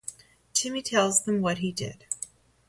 [0.53, 2.07] Timmy tells them what he did.